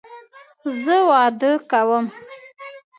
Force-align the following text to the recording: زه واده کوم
زه 0.83 0.95
واده 1.09 1.51
کوم 1.71 2.05